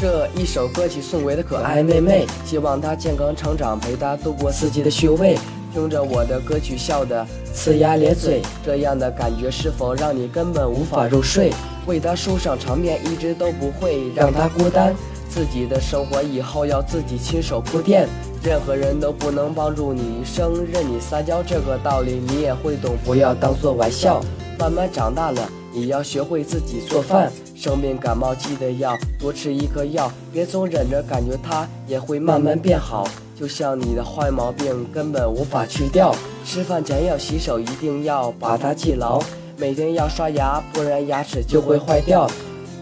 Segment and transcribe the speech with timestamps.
[0.00, 5.36] 这一首歌曲送给的可爱妹妹，希望她健康成长，陪她度过四季的虚伪。
[5.72, 11.52] 听着我的歌曲，笑得呲牙咧嘴，这样的感觉是否让你根本无法入睡？
[11.86, 14.94] 为她梳上长辫，一直都不会让她孤单。
[15.28, 18.08] 自己的生活以后要自己亲手铺垫，
[18.40, 24.22] 任何人都不能帮助你一生，任你撒娇，这个道理你也会懂，不要当做玩笑。
[24.60, 27.30] 慢慢长大了，你要学会自己做饭。
[27.54, 33.08] 生病感冒记得要多吃一颗药，别总忍着，感觉它也会慢慢变好。
[33.38, 39.20] 就像你的坏毛病根本无法去掉，吃饭前要洗手，一定要把它记牢。
[39.56, 42.30] 每天要刷牙，不然牙齿就会坏掉。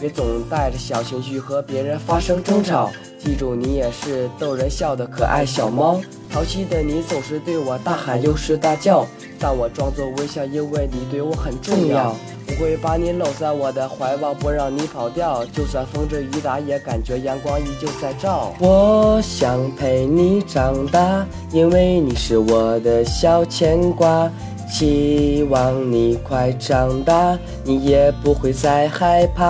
[0.00, 6.00] 别总带着小情绪和别人发生争吵，记住你也是逗人笑的可爱小猫。
[6.30, 9.04] 淘气的你总是对我大喊又是大叫，
[9.38, 12.16] 但我装作微笑，因为你对我很重要。
[12.60, 15.42] 会把你搂在我的怀抱，不让你跑掉。
[15.46, 18.52] 就算风吹雨打，也感觉阳光依旧在照。
[18.60, 24.30] 我想陪你长大，因为你是我的小牵挂。
[24.68, 29.42] 希望你快长大，你也不会再害怕。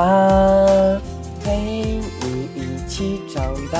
[1.44, 3.78] 陪你一起长大，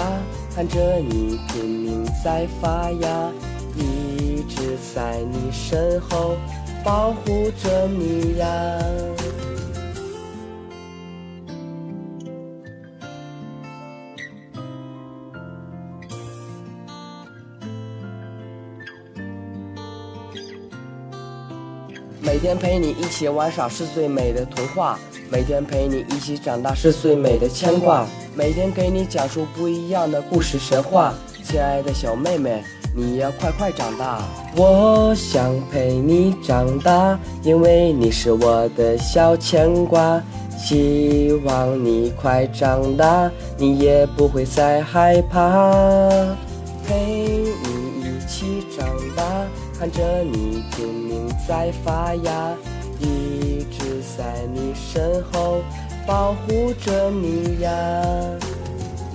[0.54, 3.30] 看着你拼命在发芽，
[3.76, 6.34] 一直在你身后。
[6.84, 8.46] 保护着你呀。
[22.22, 24.98] 每天陪你一起玩耍是最美的童话，
[25.30, 32.62] 每天陪你一起长大是最美的牵挂，每天给你讲述不一样的故事神话，亲爱的小妹妹。
[32.92, 34.20] 你要快快长大，
[34.56, 40.20] 我想陪你长大，因为你是我的小牵挂。
[40.58, 45.70] 希望你快长大，你也不会再害怕。
[46.86, 48.86] 陪你一起长
[49.16, 49.24] 大，
[49.78, 52.52] 看着你拼命在发芽，
[52.98, 55.60] 一直在你身后
[56.06, 57.70] 保护着你呀。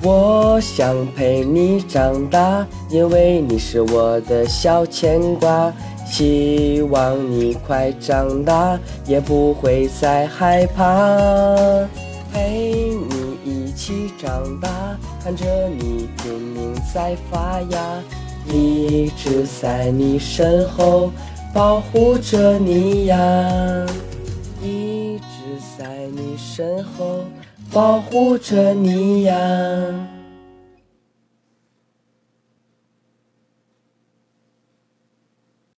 [0.07, 5.73] 我想陪你长大，因为你是我的小牵挂。
[6.05, 10.85] 希望你快长大，也不会再害怕。
[12.31, 14.69] 陪你一起长大，
[15.23, 18.03] 看着你拼命在发芽，
[18.47, 21.09] 一直在你身后
[21.51, 23.17] 保护着你呀，
[24.61, 27.25] 一直在你身后。
[27.75, 30.14] 保护着你呀。